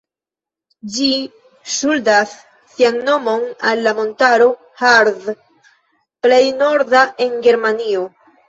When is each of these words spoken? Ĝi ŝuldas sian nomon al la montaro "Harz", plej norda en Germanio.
Ĝi 0.93 1.09
ŝuldas 1.73 2.31
sian 2.71 2.97
nomon 3.11 3.45
al 3.73 3.83
la 3.89 3.93
montaro 3.99 4.49
"Harz", 4.83 5.31
plej 6.25 6.43
norda 6.65 7.05
en 7.29 7.41
Germanio. 7.49 8.07